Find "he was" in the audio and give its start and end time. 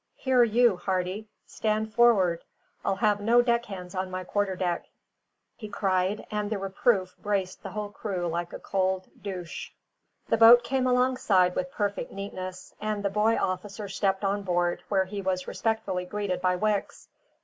15.05-15.47